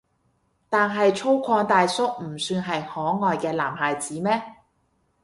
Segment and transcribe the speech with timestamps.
[0.67, 4.41] 但係粗獷大叔唔算係可愛嘅男孩子咩？